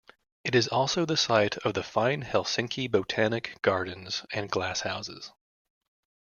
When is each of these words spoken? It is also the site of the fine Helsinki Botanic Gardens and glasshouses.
It 0.43 0.55
is 0.55 0.67
also 0.67 1.05
the 1.05 1.15
site 1.15 1.57
of 1.57 1.75
the 1.75 1.83
fine 1.83 2.23
Helsinki 2.23 2.89
Botanic 2.89 3.61
Gardens 3.61 4.25
and 4.33 4.49
glasshouses. 4.49 5.31